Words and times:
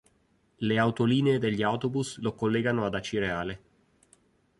Le 0.65 0.79
autolinee 0.79 1.37
degli 1.37 1.61
autobus 1.61 2.17
lo 2.21 2.33
collegano 2.33 2.85
ad 2.87 2.95
Acireale. 2.95 3.61